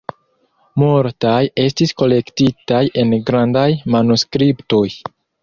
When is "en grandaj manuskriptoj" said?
3.03-4.83